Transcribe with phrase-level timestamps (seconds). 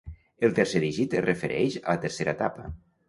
[0.47, 2.67] El tercer dígit es refereix a la tercera etapa.